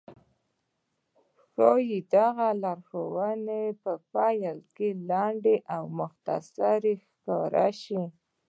[1.53, 8.03] ښايي دغه لارښوونې په پيل کې لنډې او مختصرې ښکاره شي.